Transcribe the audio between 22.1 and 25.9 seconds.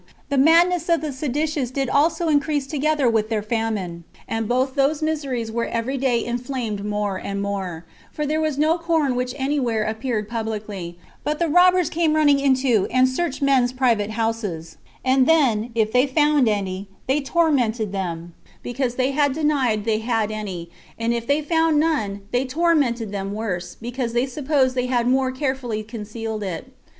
they tormented them worse, because they supposed they had more carefully